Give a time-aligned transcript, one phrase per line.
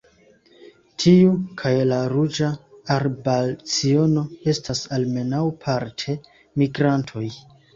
[1.03, 2.49] Tiu kaj la Ruĝa
[2.95, 6.17] arbalciono estas almenaŭ parte
[6.65, 7.25] migrantoj.